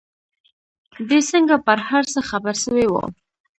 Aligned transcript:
دى 1.07 1.19
څنگه 1.29 1.57
پر 1.65 1.79
هر 1.89 2.03
څه 2.13 2.19
خبر 2.29 2.55
سوى 2.63 2.85
و. 2.89 2.95